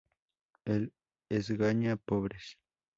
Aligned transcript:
El 0.65 0.93
Esgaña-pobres. 1.29 2.57